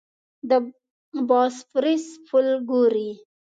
د 0.49 0.51
باسفورس 1.29 2.05
پل 2.27 2.47
ګورې. 2.69 3.09